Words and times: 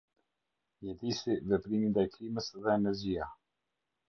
Mjedisi, 0.79 1.35
Veprimi 1.51 1.91
ndaj 1.93 2.07
Klimës 2.17 2.49
dhe 2.65 2.73
Energjia. 2.79 3.29